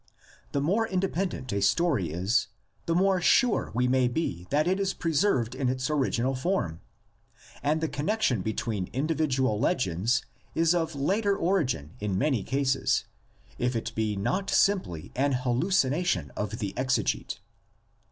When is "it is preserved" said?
4.67-5.53